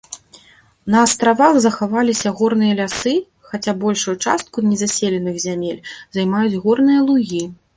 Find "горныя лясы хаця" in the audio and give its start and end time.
2.39-3.73